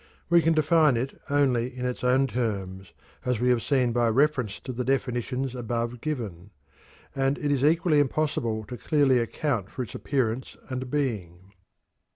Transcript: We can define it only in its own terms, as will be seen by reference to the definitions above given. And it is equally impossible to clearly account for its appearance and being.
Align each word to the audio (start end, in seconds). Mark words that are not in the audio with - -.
We 0.31 0.41
can 0.41 0.55
define 0.55 0.97
it 0.97 1.21
only 1.29 1.77
in 1.77 1.85
its 1.85 2.03
own 2.03 2.25
terms, 2.25 2.91
as 3.23 3.39
will 3.39 3.53
be 3.57 3.61
seen 3.61 3.91
by 3.93 4.07
reference 4.07 4.59
to 4.61 4.73
the 4.73 4.83
definitions 4.83 5.53
above 5.53 6.01
given. 6.01 6.49
And 7.15 7.37
it 7.37 7.51
is 7.51 7.63
equally 7.63 7.99
impossible 7.99 8.63
to 8.69 8.77
clearly 8.77 9.19
account 9.19 9.69
for 9.69 9.83
its 9.83 9.93
appearance 9.93 10.57
and 10.71 10.89
being. 10.89 11.51